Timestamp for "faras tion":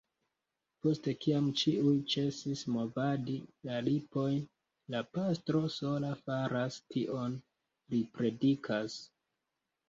6.23-7.37